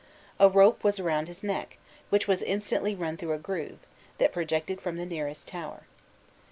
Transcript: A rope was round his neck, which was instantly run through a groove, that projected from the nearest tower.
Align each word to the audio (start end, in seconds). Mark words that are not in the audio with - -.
A 0.39 0.49
rope 0.49 0.83
was 0.83 0.99
round 0.99 1.27
his 1.27 1.43
neck, 1.43 1.77
which 2.09 2.27
was 2.27 2.41
instantly 2.41 2.95
run 2.95 3.17
through 3.17 3.33
a 3.33 3.37
groove, 3.37 3.85
that 4.17 4.33
projected 4.33 4.81
from 4.81 4.97
the 4.97 5.05
nearest 5.05 5.47
tower. 5.47 5.83